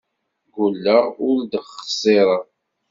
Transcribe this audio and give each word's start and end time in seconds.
Ggulleɣ 0.51 1.05
ur 1.29 1.39
d-xẓireɣ. 1.51 2.45